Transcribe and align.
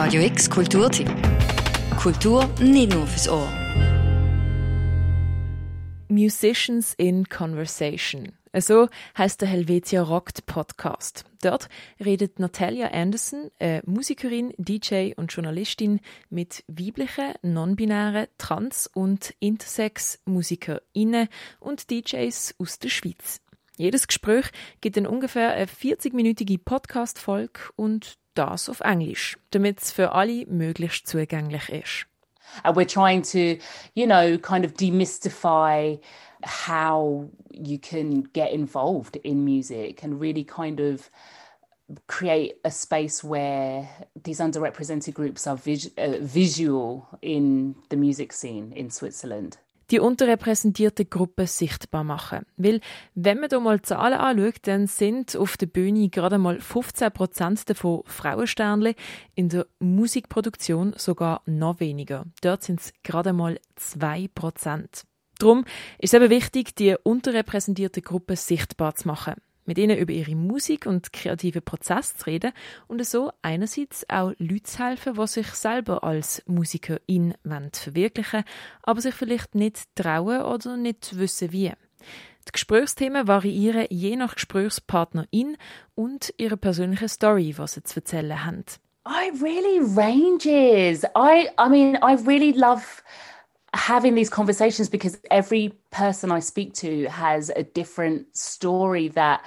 Radio 0.00 0.22
X 0.22 0.48
Kulturtipp. 0.48 1.10
Kultur 2.00 2.48
nicht 2.60 2.92
nur 2.94 3.04
fürs 3.04 3.28
Ohr. 3.28 3.52
Musicians 6.08 6.94
in 6.94 7.28
Conversation. 7.28 8.30
So 8.56 8.88
heißt 9.18 9.40
der 9.40 9.48
Helvetia 9.48 10.02
Rockt 10.02 10.46
Podcast. 10.46 11.24
Dort 11.42 11.68
redet 11.98 12.38
Natalia 12.38 12.92
Anderson, 12.92 13.50
eine 13.58 13.82
Musikerin, 13.86 14.54
DJ 14.56 15.14
und 15.16 15.32
Journalistin, 15.32 15.98
mit 16.30 16.62
weiblichen, 16.68 17.34
non-binären, 17.42 18.28
trans- 18.38 18.86
und 18.86 19.34
intersex-MusikerInnen 19.40 21.26
und 21.58 21.90
DJs 21.90 22.54
aus 22.60 22.78
der 22.78 22.90
Schweiz. 22.90 23.40
Jedes 23.76 24.06
Gespräch 24.06 24.46
gibt 24.80 24.96
dann 24.96 25.08
ungefähr 25.08 25.54
eine 25.54 25.66
40-minütige 25.66 26.58
Podcast-Folge 26.64 27.58
und 27.74 28.16
das 28.38 28.68
auf 28.68 28.80
Englisch, 28.80 29.38
damit 29.50 29.82
es 29.82 29.92
für 29.92 30.12
alle 30.12 30.46
möglichst 30.46 31.06
zugänglich 31.06 31.68
ist. 31.68 32.06
And 32.62 32.76
we're 32.76 32.86
trying 32.86 33.22
to, 33.22 33.62
you 33.94 34.06
know, 34.06 34.38
kind 34.38 34.64
of 34.64 34.72
demystify 34.74 35.98
how 36.44 37.28
you 37.50 37.78
can 37.78 38.22
get 38.32 38.52
involved 38.52 39.16
in 39.16 39.44
music 39.44 40.02
and 40.02 40.20
really 40.20 40.44
kind 40.44 40.80
of 40.80 41.10
create 42.06 42.56
a 42.64 42.70
space 42.70 43.24
where 43.24 43.88
these 44.22 44.40
underrepresented 44.40 45.14
groups 45.14 45.46
are 45.46 45.56
vis 45.56 45.90
uh, 45.96 46.18
visual 46.20 47.06
in 47.22 47.74
the 47.88 47.96
music 47.96 48.32
scene 48.32 48.72
in 48.72 48.90
Switzerland. 48.90 49.58
Die 49.90 50.00
unterrepräsentierte 50.00 51.04
Gruppe 51.04 51.46
sichtbar 51.46 52.04
machen. 52.04 52.44
Weil, 52.56 52.80
wenn 53.14 53.40
man 53.40 53.48
da 53.48 53.60
mal 53.60 53.80
Zahlen 53.82 54.18
anschaut, 54.18 54.66
dann 54.66 54.86
sind 54.86 55.36
auf 55.36 55.56
der 55.56 55.66
Bühne 55.66 56.08
gerade 56.08 56.38
mal 56.38 56.60
15 56.60 57.10
Prozent 57.12 57.68
davon 57.70 58.02
Frauensternle, 58.04 58.94
in 59.34 59.48
der 59.48 59.66
Musikproduktion 59.78 60.94
sogar 60.96 61.42
noch 61.46 61.80
weniger. 61.80 62.26
Dort 62.42 62.62
sind 62.62 62.80
es 62.80 62.92
gerade 63.02 63.32
mal 63.32 63.58
2 63.76 64.28
Prozent. 64.34 65.04
Darum 65.38 65.64
ist 65.98 66.14
es 66.14 66.20
eben 66.20 66.30
wichtig, 66.30 66.74
die 66.74 66.96
unterrepräsentierte 67.02 68.02
Gruppe 68.02 68.36
sichtbar 68.36 68.94
zu 68.96 69.06
machen 69.06 69.34
mit 69.68 69.78
ihnen 69.78 69.98
über 69.98 70.12
ihre 70.12 70.34
Musik 70.34 70.86
und 70.86 71.12
kreative 71.12 71.60
Prozesse 71.60 72.16
zu 72.16 72.26
reden 72.26 72.52
und 72.88 73.04
so 73.04 73.30
einerseits 73.42 74.08
auch 74.08 74.32
Leute 74.38 74.62
zu 74.64 74.84
helfen, 74.84 75.14
die 75.14 75.26
sich 75.26 75.46
selber 75.48 76.02
als 76.02 76.42
Musikerin 76.46 77.34
verwirklichen 77.72 78.44
aber 78.82 79.00
sich 79.00 79.14
vielleicht 79.14 79.54
nicht 79.54 79.94
trauen 79.94 80.42
oder 80.42 80.76
nicht 80.76 81.18
wissen 81.18 81.52
wie. 81.52 81.72
Die 82.48 82.52
Gesprächsthemen 82.52 83.28
variieren 83.28 83.86
je 83.90 84.16
nach 84.16 84.34
Gesprächspartnerin 84.34 85.58
und 85.94 86.32
ihrer 86.38 86.56
persönlichen 86.56 87.08
Story, 87.08 87.54
was 87.58 87.74
sie 87.74 87.82
zu 87.82 88.00
erzählen 88.00 88.44
haben. 88.44 88.64
I 89.06 89.30
really 89.40 89.80
ranges. 89.80 91.04
I 91.16 91.48
I 91.58 91.68
mean 91.68 91.96
I 92.02 92.14
really 92.26 92.52
love 92.52 93.02
having 93.74 94.14
these 94.14 94.30
conversations 94.30 94.88
because 94.88 95.18
every 95.30 95.72
person 95.90 96.32
I 96.32 96.40
speak 96.40 96.74
to 96.74 97.06
has 97.06 97.50
a 97.54 97.62
different 97.62 98.36
story 98.36 99.08
that 99.08 99.44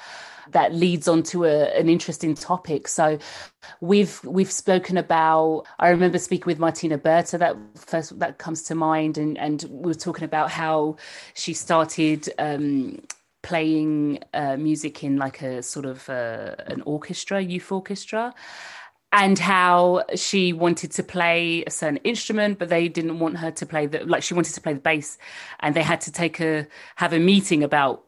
that 0.52 0.74
leads 0.74 1.08
on 1.08 1.24
to 1.24 1.46
a, 1.46 1.80
an 1.80 1.88
interesting 1.88 2.36
topic. 2.36 2.88
So 2.88 3.18
we've 3.80 4.24
we've 4.24 4.52
spoken 4.52 4.98
about 4.98 5.66
I 5.80 5.90
remember 5.90 6.18
speaking 6.18 6.46
with 6.46 6.60
Martina 6.60 6.98
Berta 6.98 7.38
that 7.38 7.56
first 7.76 8.20
that 8.20 8.38
comes 8.38 8.64
to 8.64 8.76
mind 8.76 9.18
and 9.18 9.38
and 9.38 9.64
we 9.70 9.88
were 9.88 9.94
talking 9.94 10.26
about 10.26 10.52
how 10.52 10.98
she 11.34 11.54
started 11.54 12.30
um, 12.38 13.02
playing 13.44 14.20
uh, 14.34 14.58
music 14.58 15.04
in 15.04 15.18
like 15.18 15.42
a 15.42 15.64
sort 15.64 15.86
of 15.86 16.08
uh, 16.10 16.56
an 16.68 16.82
orchestra, 16.86 17.42
youth 17.42 17.72
orchestra 17.72 18.34
and 19.14 19.38
how 19.38 20.04
she 20.16 20.54
wanted 20.54 20.92
to 20.92 21.04
play 21.04 21.64
a 21.66 21.72
certain 21.72 21.98
instrument, 21.98 22.60
but 22.60 22.70
they 22.70 22.88
didn't 22.88 23.20
want 23.20 23.38
her 23.38 23.52
to 23.52 23.66
play 23.66 23.86
the 23.86 24.06
like 24.06 24.24
she 24.24 24.34
wanted 24.34 24.54
to 24.54 24.62
play 24.62 24.74
the 24.74 24.80
bass, 24.80 25.18
and 25.60 25.76
they 25.76 25.84
had 25.84 26.02
to 26.02 26.12
take 26.12 26.40
a 26.40 26.68
have 26.96 27.14
a 27.14 27.20
meeting 27.20 27.64
about 27.64 28.04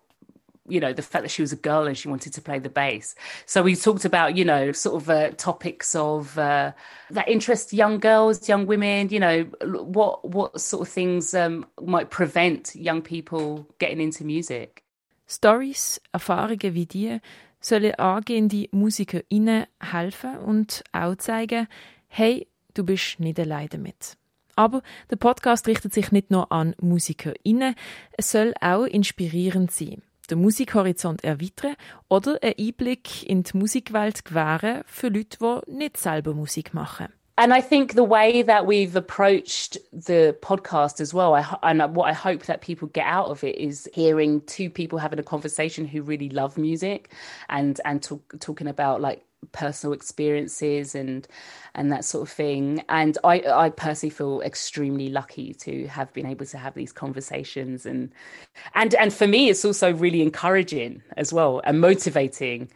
you 0.68 0.80
know 0.80 0.94
the 0.94 1.02
fact 1.02 1.24
that 1.24 1.30
she 1.30 1.42
was 1.42 1.52
a 1.52 1.58
girl 1.58 1.86
and 1.88 1.98
she 1.98 2.08
wanted 2.08 2.34
to 2.34 2.42
play 2.42 2.58
the 2.58 2.70
bass. 2.70 3.16
So 3.46 3.62
we 3.62 3.76
talked 3.76 4.06
about 4.06 4.38
you 4.38 4.46
know 4.46 4.72
sort 4.72 5.02
of 5.02 5.10
uh, 5.10 5.32
topics 5.32 5.94
of 5.96 6.38
uh, 6.38 6.72
that 7.12 7.28
interest 7.28 7.74
young 7.74 8.00
girls, 8.00 8.48
young 8.48 8.66
women. 8.66 9.10
You 9.10 9.20
know 9.20 9.44
what 9.64 10.24
what 10.28 10.60
sort 10.62 10.88
of 10.88 10.94
things 10.94 11.34
um, 11.34 11.66
might 11.82 12.10
prevent 12.10 12.76
young 12.76 13.02
people 13.02 13.68
getting 13.80 14.00
into 14.00 14.24
music. 14.24 14.84
Stories, 15.26 16.00
Erfahrungen 16.14 16.74
wie 16.74 16.86
die 16.86 17.22
sollen 17.66 17.96
angehende 17.96 18.68
MusikerInnen 18.72 19.66
helfen 19.80 20.38
und 20.38 20.84
auch 20.92 21.16
zeigen, 21.16 21.68
hey, 22.08 22.48
du 22.74 22.84
bist 22.84 23.20
nicht 23.20 23.40
allein 23.40 23.70
damit. 23.70 24.18
Aber 24.56 24.84
der 25.10 25.16
Podcast 25.16 25.68
richtet 25.68 25.94
sich 25.94 26.12
nicht 26.12 26.30
nur 26.30 26.52
an 26.52 26.76
MusikerInnen, 26.80 27.76
es 28.18 28.32
soll 28.32 28.54
auch 28.62 28.86
inspirierend 28.86 29.72
sein, 29.72 30.04
den 30.30 30.42
Musikhorizont 30.42 31.24
erweitern 31.24 31.76
oder 32.08 32.38
einen 32.44 32.54
Einblick 32.60 33.24
in 33.28 33.44
die 33.44 33.58
Musikwelt 33.58 34.26
gewähren 34.26 34.84
für 34.86 35.08
Leute, 35.08 35.38
die 35.68 35.72
nicht 35.72 35.98
selber 35.98 36.34
Musik 36.34 36.74
machen. 36.74 37.08
And 37.38 37.54
I 37.54 37.62
think 37.62 37.94
the 37.94 38.04
way 38.04 38.44
that 38.44 38.68
we've 38.68 38.96
approached 38.96 39.78
the 39.92 40.38
podcast 40.42 41.02
as 41.02 41.14
well, 41.14 41.34
I, 41.34 41.58
and 41.64 41.96
what 41.96 42.10
I 42.10 42.14
hope 42.14 42.44
that 42.44 42.62
people 42.62 42.88
get 42.90 43.08
out 43.08 43.28
of 43.28 43.44
it 43.44 43.58
is 43.58 43.90
hearing 43.94 44.42
two 44.42 44.70
people 44.70 45.00
having 45.00 45.18
a 45.20 45.24
conversation 45.24 45.86
who 45.86 46.04
really 46.04 46.30
love 46.30 46.58
music, 46.58 47.12
and 47.50 47.82
and 47.86 48.04
talk, 48.04 48.36
talking 48.40 48.68
about 48.68 49.02
like 49.02 49.26
personal 49.52 49.94
experiences 49.94 50.96
and 50.96 51.28
and 51.76 51.92
that 51.92 52.06
sort 52.06 52.22
of 52.22 52.34
thing. 52.34 52.84
And 52.88 53.18
I 53.24 53.42
I 53.42 53.70
personally 53.72 54.12
feel 54.12 54.42
extremely 54.42 55.10
lucky 55.10 55.56
to 55.56 55.88
have 55.88 56.14
been 56.14 56.28
able 56.28 56.46
to 56.46 56.58
have 56.60 56.76
these 56.76 56.92
conversations, 56.92 57.88
and 57.88 58.12
and 58.76 58.94
and 58.94 59.12
for 59.12 59.28
me, 59.28 59.50
it's 59.50 59.66
also 59.66 59.92
really 59.92 60.22
encouraging 60.22 61.02
as 61.18 61.34
well 61.34 61.62
and 61.64 61.82
motivating 61.82 62.70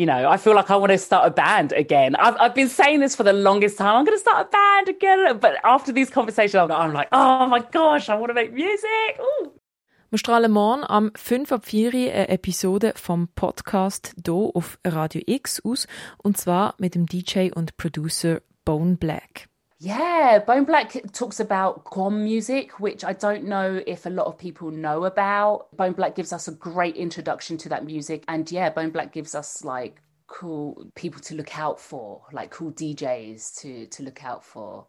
you 0.00 0.06
know, 0.06 0.30
I 0.30 0.38
feel 0.38 0.54
like 0.54 0.70
I 0.70 0.76
want 0.76 0.92
to 0.92 0.98
start 0.98 1.26
a 1.26 1.30
band 1.30 1.72
again. 1.72 2.16
I've, 2.16 2.34
I've 2.40 2.54
been 2.54 2.70
saying 2.70 3.00
this 3.00 3.14
for 3.14 3.22
the 3.22 3.34
longest 3.34 3.76
time. 3.76 3.96
I'm 3.96 4.04
going 4.06 4.16
to 4.16 4.20
start 4.20 4.46
a 4.46 4.50
band 4.50 4.88
again. 4.88 5.38
But 5.38 5.56
after 5.62 5.92
these 5.92 6.08
conversations, 6.08 6.70
I'm 6.70 6.94
like, 6.94 7.08
oh 7.12 7.46
my 7.46 7.60
gosh, 7.60 8.08
I 8.08 8.14
want 8.14 8.30
to 8.30 8.34
make 8.34 8.50
music. 8.54 9.20
Ooh. 9.20 9.52
Wir 10.08 10.18
strahlen 10.18 10.50
morgen 10.50 10.84
am 10.84 11.12
5 11.14 11.52
ab 11.52 11.66
4 11.66 11.92
eine 11.92 12.28
Episode 12.30 12.94
vom 12.96 13.28
Podcast 13.28 14.14
hier 14.24 14.50
auf 14.54 14.78
Radio 14.86 15.20
X 15.26 15.60
aus. 15.64 15.86
Und 16.16 16.38
zwar 16.38 16.74
mit 16.78 16.94
dem 16.94 17.04
DJ 17.04 17.50
und 17.54 17.76
Producer 17.76 18.40
Bone 18.64 18.96
Black. 18.96 19.49
Yeah, 19.82 20.40
Bone 20.46 20.64
Black 20.64 20.94
talks 21.12 21.40
about 21.40 21.84
Guam 21.84 22.22
music, 22.22 22.78
which 22.80 23.02
I 23.02 23.14
don't 23.14 23.44
know 23.44 23.82
if 23.86 24.04
a 24.04 24.10
lot 24.10 24.26
of 24.26 24.36
people 24.36 24.70
know 24.70 25.06
about. 25.06 25.74
Bone 25.74 25.94
Black 25.94 26.14
gives 26.14 26.34
us 26.34 26.48
a 26.48 26.52
great 26.52 26.96
introduction 26.96 27.56
to 27.58 27.70
that 27.70 27.86
music. 27.86 28.22
And 28.28 28.50
yeah, 28.52 28.68
Bone 28.68 28.90
Black 28.90 29.10
gives 29.10 29.34
us 29.34 29.64
like 29.64 30.02
cool 30.26 30.86
people 30.96 31.22
to 31.22 31.34
look 31.34 31.58
out 31.58 31.80
for, 31.80 32.20
like 32.30 32.50
cool 32.50 32.72
DJs 32.72 33.58
to, 33.62 33.86
to 33.86 34.02
look 34.02 34.22
out 34.22 34.44
for. 34.44 34.86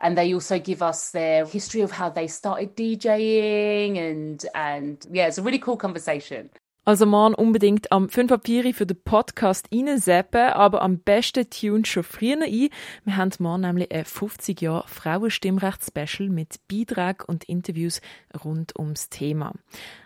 And 0.00 0.18
they 0.18 0.34
also 0.34 0.58
give 0.58 0.82
us 0.82 1.12
their 1.12 1.46
history 1.46 1.80
of 1.80 1.92
how 1.92 2.10
they 2.10 2.26
started 2.26 2.76
DJing 2.76 3.96
and 3.96 4.44
and 4.54 5.06
yeah, 5.10 5.28
it's 5.28 5.38
a 5.38 5.42
really 5.42 5.58
cool 5.58 5.78
conversation. 5.78 6.50
Also 6.88 7.04
morgen 7.04 7.34
unbedingt 7.34 7.90
am 7.90 8.08
5 8.08 8.30
ab 8.30 8.42
4 8.44 8.72
für 8.72 8.86
den 8.86 9.02
Podcast 9.02 9.66
reinseppen, 9.74 10.50
aber 10.52 10.82
am 10.82 11.00
besten 11.00 11.50
tune 11.50 11.84
schon 11.84 12.04
früher 12.04 12.40
ein. 12.40 12.68
Wir 13.04 13.16
haben 13.16 13.32
morgen 13.40 13.62
nämlich 13.62 13.90
ein 13.90 14.04
50 14.04 14.60
Jahre 14.60 14.86
Frauenstimmrecht-Special 14.86 16.28
mit 16.28 16.60
Beiträgen 16.70 17.24
und 17.26 17.42
Interviews 17.42 18.00
rund 18.44 18.78
ums 18.78 19.08
Thema. 19.08 19.52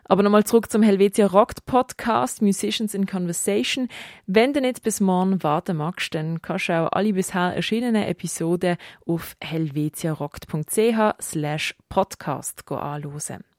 Aber 0.05 0.23
nochmal 0.23 0.45
zurück 0.45 0.73
zum 0.73 0.83
Helvetia 0.83 1.27
Rockt 1.27 1.67
Podcast 1.67 2.41
Musicians 2.41 2.95
in 2.95 3.05
Conversation. 3.05 3.89
Wenn 4.27 4.55
du 4.55 4.63
nicht 4.63 4.83
bis 4.83 5.01
morgen 5.01 5.43
warten 5.43 5.77
magst, 5.77 6.15
dann 6.15 6.41
kannst 6.41 6.71
du 6.71 6.81
auch 6.81 6.93
alle 6.93 7.13
bisher 7.13 7.55
erschienenen 7.57 8.05
Episoden 8.05 8.79
auf 9.05 9.37
helvetiarockt.ch 9.43 11.21
slash 11.21 11.75
podcast 11.91 12.67
anhören. 12.73 13.50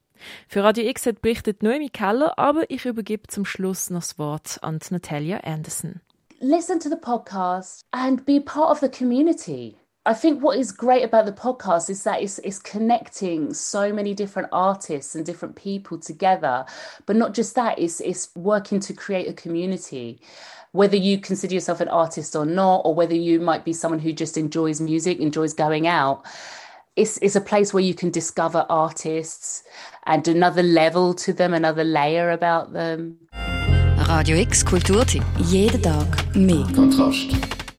Für 0.48 0.64
Radio 0.64 0.84
X 0.84 1.06
hat 1.06 1.22
berichtet 1.22 1.62
Noemi 1.62 1.88
Keller, 1.88 2.38
aber 2.38 2.70
ich 2.70 2.84
übergebe 2.84 3.26
zum 3.28 3.44
Schluss 3.44 3.90
noch 3.90 4.00
das 4.00 4.18
Wort 4.18 4.58
an 4.62 4.80
Natalia 4.90 5.38
Anderson. 5.38 6.00
Listen 6.40 6.80
to 6.80 6.88
the 6.88 6.96
podcast 6.96 7.84
and 7.92 8.26
be 8.26 8.40
part 8.40 8.70
of 8.70 8.80
the 8.80 8.88
community. 8.88 9.76
I 10.04 10.14
think 10.14 10.42
what 10.42 10.58
is 10.58 10.72
great 10.72 11.04
about 11.04 11.26
the 11.26 11.32
podcast 11.32 11.88
is 11.88 12.02
that 12.02 12.20
it's, 12.20 12.40
it's 12.40 12.58
connecting 12.58 13.54
so 13.54 13.92
many 13.92 14.14
different 14.14 14.48
artists 14.50 15.14
and 15.14 15.24
different 15.24 15.54
people 15.54 15.98
together. 15.98 16.64
But 17.06 17.14
not 17.14 17.34
just 17.34 17.54
that, 17.54 17.78
it's, 17.78 18.00
it's 18.00 18.30
working 18.34 18.80
to 18.80 18.94
create 18.94 19.28
a 19.28 19.32
community. 19.32 20.20
Whether 20.72 20.96
you 20.96 21.18
consider 21.18 21.54
yourself 21.54 21.80
an 21.80 21.88
artist 21.88 22.34
or 22.34 22.44
not, 22.44 22.78
or 22.78 22.94
whether 22.96 23.14
you 23.14 23.38
might 23.38 23.64
be 23.64 23.72
someone 23.72 24.00
who 24.00 24.12
just 24.12 24.36
enjoys 24.36 24.80
music, 24.80 25.20
enjoys 25.20 25.54
going 25.54 25.86
out, 25.86 26.26
it's, 26.96 27.18
it's 27.18 27.36
a 27.36 27.40
place 27.40 27.72
where 27.72 27.82
you 27.82 27.94
can 27.94 28.10
discover 28.10 28.66
artists 28.68 29.62
and 30.06 30.26
another 30.28 30.62
level 30.62 31.14
to 31.14 31.32
them, 31.32 31.54
another 31.54 31.84
layer 31.84 32.30
about 32.30 32.72
them. 32.72 33.18
Radio 34.08 34.36
X 34.36 34.62
Kulturtipp. 34.62 35.22
Jeden 35.38 35.80
Tag 35.80 36.36
mehr. 36.36 36.66
Kontrast. 36.74 37.61